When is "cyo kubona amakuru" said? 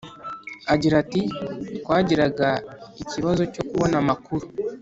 3.53-4.45